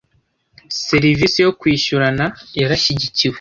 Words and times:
serivisi 0.87 1.37
yo 1.45 1.51
kwishyurana 1.59 2.25
yarashyigikiwe 2.59 3.29